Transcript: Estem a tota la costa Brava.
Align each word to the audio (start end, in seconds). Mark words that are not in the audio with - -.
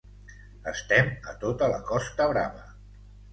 Estem 0.71 1.11
a 1.33 1.35
tota 1.43 1.69
la 1.75 1.83
costa 1.91 2.29
Brava. 2.33 2.65